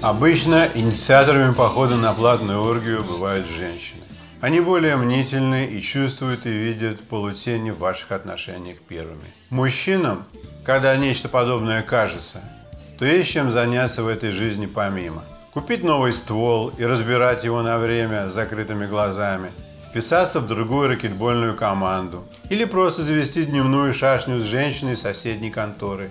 [0.00, 4.00] Обычно инициаторами похода на платную оргию бывают женщины.
[4.40, 9.32] Они более мнительны и чувствуют и видят полутени в ваших отношениях первыми.
[9.50, 10.24] Мужчинам,
[10.64, 12.40] когда нечто подобное кажется,
[12.98, 15.22] то есть чем заняться в этой жизни помимо.
[15.52, 19.50] Купить новый ствол и разбирать его на время с закрытыми глазами,
[19.92, 26.10] вписаться в другую ракетбольную команду или просто завести дневную шашню с женщиной соседней конторы,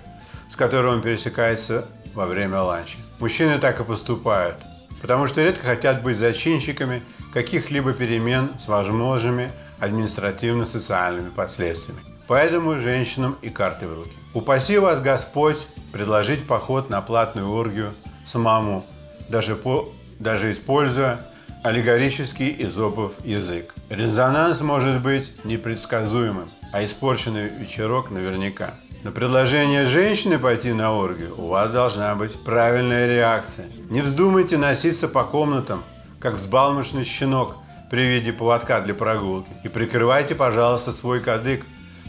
[0.52, 2.98] с которой он пересекается во время ланча.
[3.18, 4.54] Мужчины так и поступают,
[5.00, 7.02] потому что редко хотят быть зачинщиками
[7.34, 9.50] каких-либо перемен с возможными
[9.80, 12.02] административно-социальными последствиями.
[12.28, 14.12] Поэтому женщинам и карты в руки.
[14.32, 17.92] Упаси вас Господь предложить поход на платную оргию
[18.26, 18.86] самому,
[19.28, 19.88] даже, по,
[20.20, 21.18] даже используя
[21.62, 23.72] аллегорический изопов язык.
[23.88, 28.74] Резонанс может быть непредсказуемым, а испорченный вечерок наверняка.
[29.04, 33.66] На предложение женщины пойти на оргию у вас должна быть правильная реакция.
[33.90, 35.82] Не вздумайте носиться по комнатам,
[36.20, 37.56] как взбалмошный щенок
[37.90, 39.50] при виде поводка для прогулки.
[39.64, 41.64] И прикрывайте, пожалуйста, свой кадык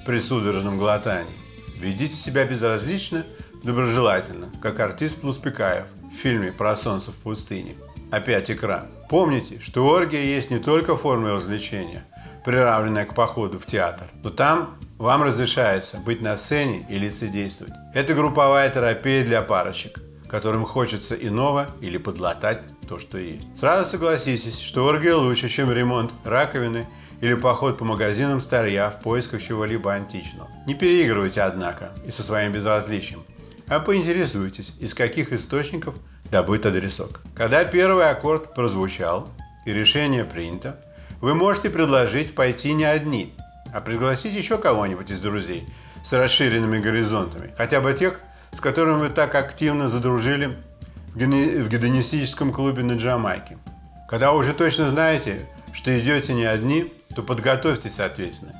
[0.06, 1.34] при судорожном глотании.
[1.78, 3.26] Ведите себя безразлично,
[3.64, 7.76] доброжелательно, как артист Луспекаев в фильме «Про солнце в пустыне».
[8.14, 8.86] Опять экран.
[9.10, 12.06] Помните, что оргия есть не только форма развлечения,
[12.46, 17.74] приравненная к походу в театр, но там вам разрешается быть на сцене и лицедействовать.
[17.96, 23.48] Это групповая терапия для парочек, которым хочется иного или подлатать то, что есть.
[23.60, 26.86] Сразу согласитесь, что оргия лучше, чем ремонт раковины
[27.20, 30.52] или поход по магазинам старья в поисках чего-либо античного.
[30.68, 33.24] Не переигрывайте, однако, и со своим безразличием,
[33.68, 35.96] а поинтересуйтесь, из каких источников
[36.34, 37.22] добыт адресок.
[37.36, 39.30] Когда первый аккорд прозвучал
[39.68, 40.82] и решение принято,
[41.22, 43.36] вы можете предложить пойти не одни,
[43.72, 45.68] а пригласить еще кого-нибудь из друзей
[46.04, 48.20] с расширенными горизонтами, хотя бы тех,
[48.52, 50.58] с которыми вы так активно задружили
[51.14, 53.60] в гедонистическом клубе на Джамайке.
[54.10, 58.54] Когда уже точно знаете, что идете не одни, то подготовьтесь соответственно.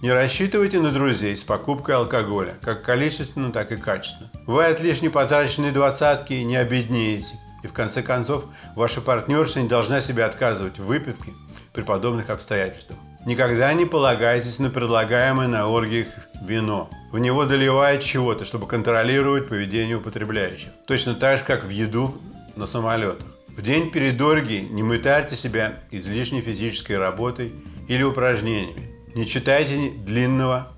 [0.00, 4.30] Не рассчитывайте на друзей с покупкой алкоголя, как количественно, так и качественно.
[4.46, 7.36] Вы от лишней потраченной двадцатки не обеднеете.
[7.64, 8.44] И в конце концов,
[8.76, 11.32] ваша партнерша не должна себе отказывать в выпивке
[11.72, 12.96] при подобных обстоятельствах.
[13.26, 16.06] Никогда не полагайтесь на предлагаемое на оргиях
[16.44, 16.88] вино.
[17.10, 20.68] В него доливают чего-то, чтобы контролировать поведение употребляющих.
[20.86, 22.14] Точно так же, как в еду
[22.54, 23.26] на самолетах.
[23.48, 27.52] В день перед оргией не мытарьте себя излишней физической работой
[27.88, 28.87] или упражнениями.
[29.18, 30.68] Не читайте длинного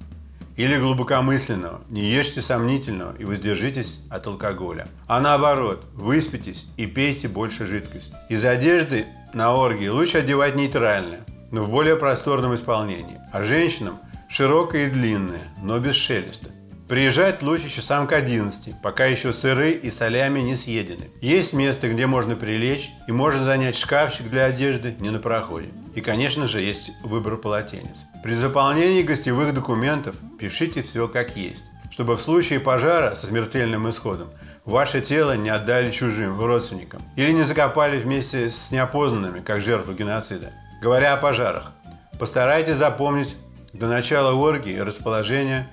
[0.57, 4.87] или глубокомысленного, не ешьте сомнительного и воздержитесь от алкоголя.
[5.07, 8.15] А наоборот, выспитесь и пейте больше жидкости.
[8.31, 13.19] Из одежды на оргии лучше одевать нейтральное, но в более просторном исполнении.
[13.31, 13.99] А женщинам
[14.31, 16.49] широкое и длинное, но без шелеста.
[16.91, 21.09] Приезжать лучше часам к 11, пока еще сыры и солями не съедены.
[21.21, 25.69] Есть место, где можно прилечь и можно занять шкафчик для одежды не на проходе.
[25.95, 27.97] И, конечно же, есть выбор полотенец.
[28.25, 31.63] При заполнении гостевых документов пишите все как есть,
[31.93, 34.29] чтобы в случае пожара со смертельным исходом
[34.65, 40.51] ваше тело не отдали чужим родственникам или не закопали вместе с неопознанными, как жертву геноцида.
[40.83, 41.71] Говоря о пожарах,
[42.19, 43.37] постарайтесь запомнить
[43.73, 45.69] до начала оргии расположение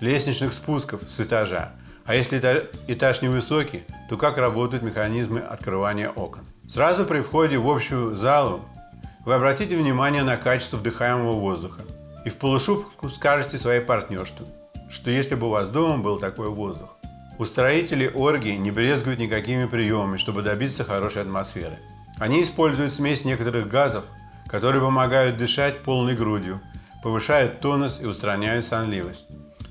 [0.00, 1.72] лестничных спусков с этажа.
[2.04, 6.42] А если эта- этаж невысокий, то как работают механизмы открывания окон.
[6.68, 8.60] Сразу при входе в общую залу
[9.24, 11.80] вы обратите внимание на качество вдыхаемого воздуха
[12.24, 14.34] и в полушубку скажете своей партнерше,
[14.90, 16.96] что если бы у вас дома был такой воздух.
[17.38, 21.78] Устроители оргии не брезгуют никакими приемами, чтобы добиться хорошей атмосферы.
[22.18, 24.04] Они используют смесь некоторых газов,
[24.46, 26.60] которые помогают дышать полной грудью,
[27.02, 29.26] повышают тонус и устраняют сонливость.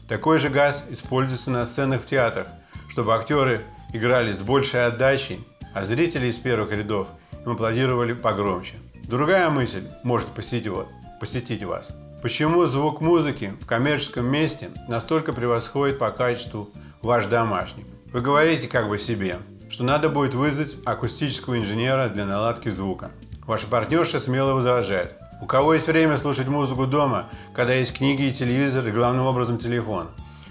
[0.07, 2.47] Такой же газ используется на сценах в театрах,
[2.89, 3.61] чтобы актеры
[3.93, 7.07] играли с большей отдачей, а зрители из первых рядов
[7.45, 8.75] им аплодировали погромче.
[9.07, 10.87] Другая мысль может посетить, его-
[11.19, 11.89] посетить вас.
[12.21, 16.69] Почему звук музыки в коммерческом месте настолько превосходит по качеству
[17.01, 17.85] ваш домашний?
[18.13, 19.37] Вы говорите как бы себе,
[19.69, 23.11] что надо будет вызвать акустического инженера для наладки звука.
[23.45, 25.11] Ваша партнерша смело возражает.
[25.43, 29.57] У кого есть время слушать музыку дома, когда есть книги и телевизор, и главным образом
[29.57, 30.07] телефон?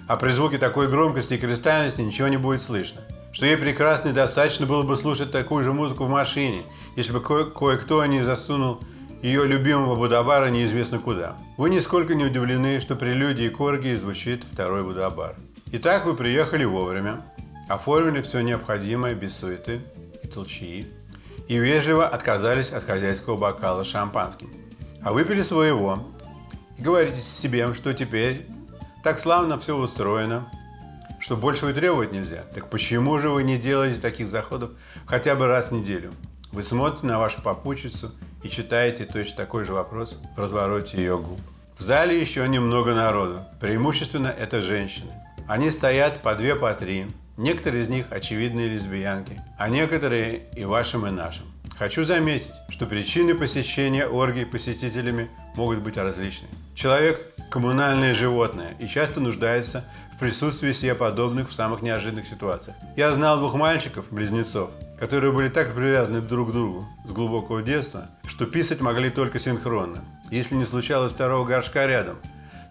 [0.06, 3.00] А при звуке такой громкости и кристальности ничего не будет слышно.
[3.32, 6.60] Что ей прекрасно и достаточно было бы слушать такую же музыку в машине,
[6.94, 8.82] если бы кое- кое-кто не засунул
[9.22, 11.38] ее любимого Будабара неизвестно куда.
[11.56, 15.36] Вы нисколько не удивлены, что прелюдии к оргии звучит второй Будабар.
[15.72, 17.22] Итак, вы приехали вовремя,
[17.66, 19.80] оформили все необходимое без суеты
[20.22, 20.86] и толчии,
[21.48, 24.50] и вежливо отказались от хозяйского бокала шампанским.
[25.04, 26.04] А выпили своего
[26.78, 28.46] И говорите себе, что теперь
[29.02, 30.48] так славно все устроено,
[31.18, 32.44] что больше вы требовать нельзя.
[32.54, 34.70] Так почему же вы не делаете таких заходов
[35.06, 36.12] хотя бы раз в неделю?
[36.52, 38.12] Вы смотрите на вашу попутчицу
[38.44, 41.40] и читаете точно такой же вопрос в развороте ее губ.
[41.76, 43.40] В зале еще немного народу.
[43.60, 45.10] Преимущественно это женщины.
[45.48, 47.08] Они стоят по две, по три.
[47.36, 51.46] Некоторые из них очевидные лесбиянки, а некоторые и вашим, и нашим.
[51.76, 52.52] Хочу заметить,
[52.82, 56.48] что причины посещения оргий посетителями могут быть различны.
[56.74, 57.20] Человек–
[57.50, 59.84] коммунальное животное и часто нуждается
[60.16, 62.74] в присутствии себе подобных в самых неожиданных ситуациях.
[62.96, 68.08] Я знал двух мальчиков, близнецов, которые были так привязаны друг к другу с глубокого детства,
[68.26, 70.00] что писать могли только синхронно.
[70.32, 72.16] Если не случалось второго горшка рядом,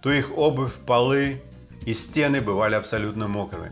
[0.02, 1.42] то их обувь, полы
[1.86, 3.72] и стены бывали абсолютно мокрыми.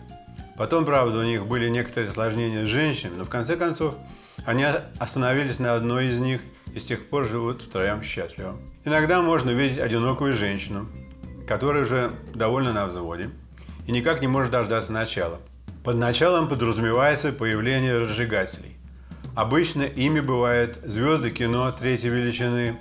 [0.56, 3.96] Потом, правда, у них были некоторые осложнения с женщинами, но в конце концов
[4.50, 4.66] они
[4.98, 6.42] остановились на одной из них
[6.74, 8.58] и с тех пор живут втроем счастливо.
[8.84, 10.88] Иногда можно видеть одинокую женщину,
[11.48, 13.30] которая уже довольно на взводе
[13.86, 15.40] и никак не может дождаться начала.
[15.84, 18.76] Под началом подразумевается появление разжигателей.
[19.36, 22.76] Обычно ими бывают звезды кино третьей величины,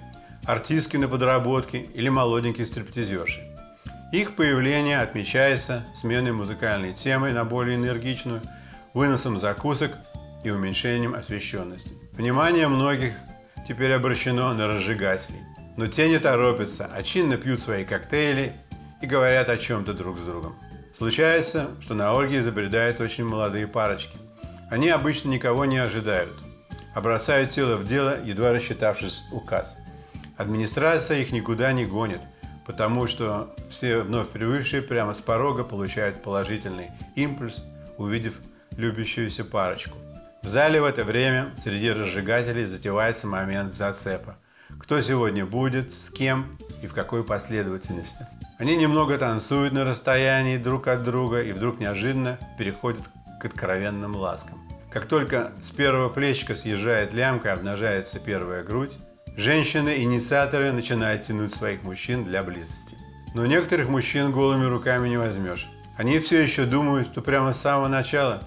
[0.47, 3.43] артистки на подработке или молоденькие стриптизерши.
[4.11, 8.41] Их появление отмечается сменой музыкальной темы на более энергичную,
[8.95, 9.93] выносом закусок
[10.45, 11.93] и уменьшением освещенности.
[12.13, 13.15] Внимание многих
[13.67, 15.41] теперь обращено на разжигателей.
[15.77, 18.53] Но те не торопятся, а чинно пьют свои коктейли
[19.01, 20.57] и говорят о чем-то друг с другом.
[20.97, 24.19] Случается, что на оргии забредают очень молодые парочки.
[24.71, 26.33] Они обычно никого не ожидают,
[26.95, 29.77] а бросают тело в дело, едва рассчитавшись указ.
[30.37, 32.21] Администрация их никуда не гонит–
[32.69, 37.65] потому что все вновь прибывшие прямо с порога получают положительный импульс,
[37.97, 38.35] увидев
[38.77, 39.97] любящуюся парочку.
[40.43, 44.37] В зале в это время среди разжигателей затевается момент зацепа.
[44.79, 48.27] Кто сегодня будет, с кем и в какой последовательности.
[48.59, 53.03] Они немного танцуют на расстоянии друг от друга и вдруг неожиданно переходят
[53.41, 54.59] к откровенным ласкам.
[54.91, 58.93] Как только с первого плечика съезжает лямка, обнажается первая грудь,
[59.39, 62.97] Женщины-инициаторы начинают тянуть своих мужчин для близости.
[63.35, 65.69] Но некоторых мужчин голыми руками не возьмешь.
[65.97, 68.43] Они все еще думают, что прямо с самого начала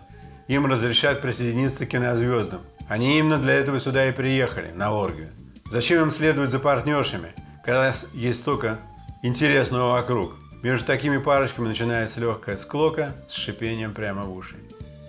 [0.56, 2.62] им разрешат присоединиться к кинозвездам.
[2.88, 5.30] Они именно для этого сюда и приехали, на оргию.
[5.71, 7.33] Зачем им следовать за партнершами,
[7.63, 8.80] когда есть столько
[9.24, 10.33] интересного вокруг?
[10.62, 14.56] Между такими парочками начинается легкая склока с шипением прямо в уши.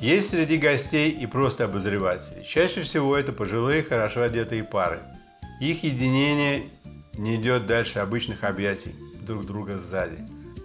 [0.01, 2.43] Есть среди гостей и просто обозреватели.
[2.45, 5.01] Чаще всего это пожилые, хорошо одетые пары–
[5.63, 6.65] их единение
[7.17, 10.19] не идет дальше обычных объятий друг друга сзади.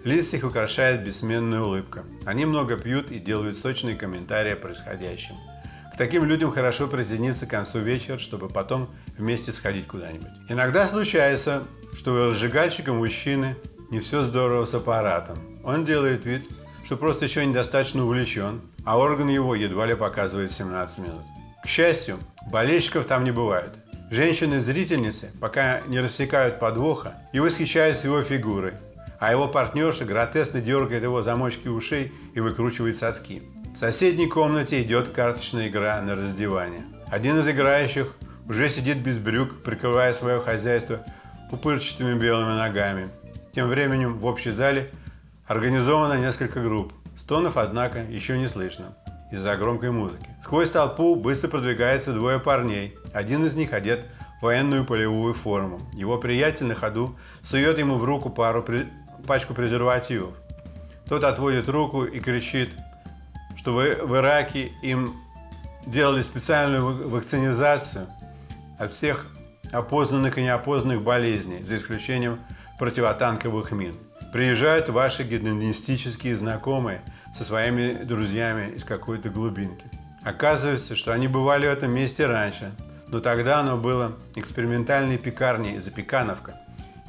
[0.04, 2.04] Лиц их украшает бессменная улыбка.
[2.24, 5.34] Они много пьют и делают сочные комментарии о происходящем.
[5.92, 10.28] К таким людям хорошо присоединиться к концу вечера, чтобы потом вместе сходить куда-нибудь.
[10.48, 11.64] Иногда случается,
[11.94, 13.56] что у разжигальщика мужчины
[13.90, 15.38] не все здорово с аппаратом.
[15.64, 16.44] Он делает вид,
[16.84, 21.24] что просто еще недостаточно увлечен, а орган его едва ли показывает 17 минут.
[21.64, 22.18] К счастью,
[22.50, 23.72] болельщиков там не бывает.
[24.10, 28.72] Женщины-зрительницы пока не рассекают подвоха и восхищаются его фигурой,
[29.18, 33.42] а его партнерша гротесно дергает его замочки ушей и выкручивает соски.
[33.74, 36.82] В соседней комнате идет карточная игра на раздевание.
[37.10, 38.14] Один из играющих
[38.48, 41.00] уже сидит без брюк, прикрывая свое хозяйство
[41.50, 43.08] пупырчатыми белыми ногами.
[43.54, 44.90] Тем временем в общей зале
[45.46, 46.92] организовано несколько групп.
[47.16, 48.96] Стонов, однако, еще не слышно
[49.32, 50.28] из-за громкой музыки.
[50.42, 52.96] Сквозь толпу быстро продвигается двое парней.
[53.12, 54.00] Один из них одет
[54.40, 55.78] в военную полевую форму.
[55.92, 58.62] Его приятель на ходу сует ему в руку пару
[59.26, 60.34] пачку презервативов.
[61.08, 62.70] Тот отводит руку и кричит,
[63.56, 65.12] что в, в Ираке им
[65.86, 68.06] делали специальную вакцинизацию
[68.78, 69.26] от всех
[69.72, 72.38] опознанных и неопознанных болезней, за исключением
[72.78, 73.94] противотанковых мин.
[74.32, 77.02] Приезжают ваши гедонистические знакомые–
[77.38, 79.84] со своими друзьями из какой-то глубинки.
[80.24, 82.72] Оказывается, что они бывали в этом месте раньше,
[83.08, 86.54] но тогда оно было экспериментальной пекарней «Запекановка»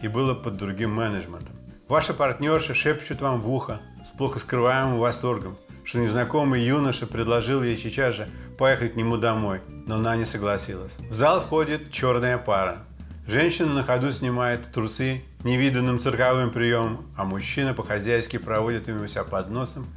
[0.01, 1.55] и было под другим менеджментом.
[1.89, 7.77] Ваша партнерша шепчет вам в ухо с плохо скрываемым восторгом, что незнакомый юноша предложил ей
[7.77, 8.29] сейчас же
[8.59, 10.91] поехать к нему домой, но она не согласилась.
[11.09, 12.83] В зал входит черная пара.
[13.25, 19.49] Женщина на ходу снимает трусы невиданным цирковым приемом, а мужчина по-хозяйски проводит ему себя под
[19.49, 19.87] носом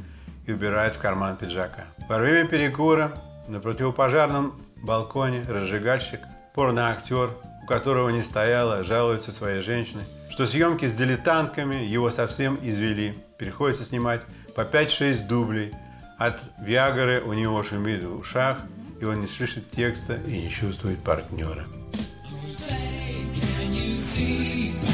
[0.46, 1.84] и убирает в карман пиджака.
[2.08, 3.12] Во время перекура
[3.48, 6.20] на противопожарном балконе разжигальщик,
[6.54, 7.32] порноактер,
[7.62, 13.14] у которого не стояло, жалуется своей женщине, что съемки с дилетантками его совсем извели.
[13.36, 14.22] Приходится снимать
[14.56, 15.72] по 5-6 дублей.
[16.18, 18.58] От Виагры у него шумит в ушах,
[18.98, 21.64] и он не слышит текста и не чувствует партнера.
[22.50, 22.76] Say,
[23.34, 24.91] can you see